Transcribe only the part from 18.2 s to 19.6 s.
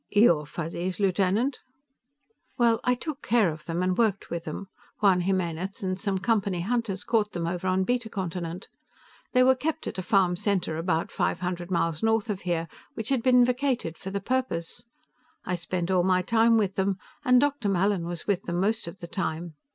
with them most of the time.